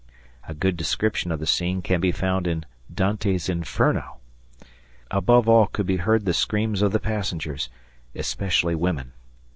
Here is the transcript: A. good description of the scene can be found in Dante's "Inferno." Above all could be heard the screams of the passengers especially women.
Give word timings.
A. 0.47 0.55
good 0.55 0.77
description 0.77 1.31
of 1.31 1.39
the 1.39 1.45
scene 1.45 1.83
can 1.83 2.01
be 2.01 2.11
found 2.11 2.47
in 2.47 2.65
Dante's 2.91 3.47
"Inferno." 3.47 4.17
Above 5.11 5.47
all 5.47 5.67
could 5.67 5.85
be 5.85 5.97
heard 5.97 6.25
the 6.25 6.33
screams 6.33 6.81
of 6.81 6.91
the 6.91 6.99
passengers 6.99 7.69
especially 8.15 8.73
women. 8.73 9.11